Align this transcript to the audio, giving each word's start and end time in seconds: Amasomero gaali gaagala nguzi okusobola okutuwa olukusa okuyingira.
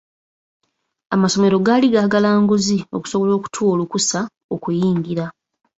Amasomero 1.15 1.57
gaali 1.65 1.87
gaagala 1.93 2.29
nguzi 2.41 2.77
okusobola 2.97 3.31
okutuwa 3.37 3.69
olukusa 3.75 4.19
okuyingira. 4.55 5.25